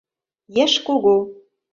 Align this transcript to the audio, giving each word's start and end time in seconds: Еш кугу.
Еш 0.63 0.73
кугу. 0.85 1.15